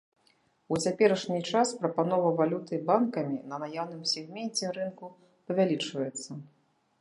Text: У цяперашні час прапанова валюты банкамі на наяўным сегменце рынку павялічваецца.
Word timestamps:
У 0.75 0.77
цяперашні 0.83 1.35
час 1.51 1.73
прапанова 1.83 2.31
валюты 2.39 2.79
банкамі 2.87 3.37
на 3.53 3.61
наяўным 3.65 4.01
сегменце 4.13 4.73
рынку 4.79 5.05
павялічваецца. 5.51 6.31